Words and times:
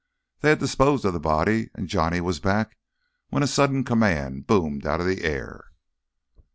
They 0.39 0.49
had 0.49 0.57
disposed 0.57 1.05
of 1.05 1.13
the 1.13 1.19
body 1.19 1.69
and 1.75 1.87
Johnny 1.87 2.21
was 2.21 2.39
back 2.39 2.75
when 3.29 3.43
a 3.43 3.45
sudden 3.45 3.83
command 3.83 4.47
boomed 4.47 4.83
out 4.87 4.99
of 4.99 5.05
the 5.05 5.23
air. 5.23 5.67